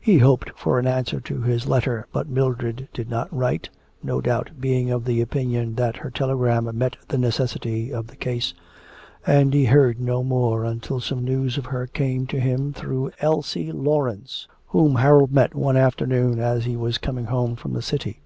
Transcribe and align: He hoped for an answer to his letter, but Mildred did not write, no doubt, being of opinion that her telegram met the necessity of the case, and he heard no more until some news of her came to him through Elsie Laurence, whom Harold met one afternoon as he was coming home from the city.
He 0.00 0.18
hoped 0.18 0.52
for 0.56 0.78
an 0.78 0.86
answer 0.86 1.18
to 1.22 1.42
his 1.42 1.66
letter, 1.66 2.06
but 2.12 2.28
Mildred 2.28 2.86
did 2.94 3.10
not 3.10 3.36
write, 3.36 3.68
no 4.00 4.20
doubt, 4.20 4.50
being 4.60 4.92
of 4.92 5.08
opinion 5.08 5.74
that 5.74 5.96
her 5.96 6.08
telegram 6.10 6.70
met 6.78 6.96
the 7.08 7.18
necessity 7.18 7.92
of 7.92 8.06
the 8.06 8.14
case, 8.14 8.54
and 9.26 9.52
he 9.52 9.64
heard 9.64 10.00
no 10.00 10.22
more 10.22 10.62
until 10.64 11.00
some 11.00 11.24
news 11.24 11.58
of 11.58 11.66
her 11.66 11.88
came 11.88 12.28
to 12.28 12.38
him 12.38 12.72
through 12.72 13.10
Elsie 13.18 13.72
Laurence, 13.72 14.46
whom 14.68 14.94
Harold 14.94 15.32
met 15.32 15.52
one 15.52 15.76
afternoon 15.76 16.38
as 16.38 16.64
he 16.64 16.76
was 16.76 16.96
coming 16.96 17.24
home 17.24 17.56
from 17.56 17.72
the 17.72 17.82
city. 17.82 18.20